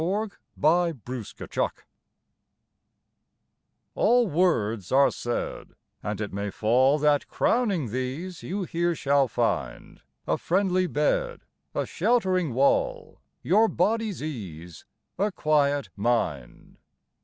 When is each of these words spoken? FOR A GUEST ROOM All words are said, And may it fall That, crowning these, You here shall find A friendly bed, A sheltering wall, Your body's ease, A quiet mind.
FOR 0.03 0.29
A 0.63 0.95
GUEST 1.05 1.39
ROOM 1.39 1.69
All 3.93 4.25
words 4.27 4.91
are 4.91 5.11
said, 5.11 5.75
And 6.01 6.33
may 6.33 6.47
it 6.47 6.55
fall 6.55 6.97
That, 6.97 7.27
crowning 7.27 7.91
these, 7.91 8.41
You 8.41 8.63
here 8.63 8.95
shall 8.95 9.27
find 9.27 10.01
A 10.25 10.39
friendly 10.39 10.87
bed, 10.87 11.41
A 11.75 11.85
sheltering 11.85 12.55
wall, 12.55 13.21
Your 13.43 13.67
body's 13.67 14.23
ease, 14.23 14.85
A 15.19 15.31
quiet 15.31 15.89
mind. 15.95 16.79